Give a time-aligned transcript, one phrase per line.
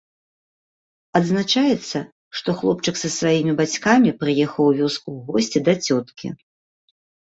[1.19, 1.97] Адзначаецца,
[2.41, 6.27] што хлопчык са сваімі бацькамі прыехаў у вёску ў госці да цёткі.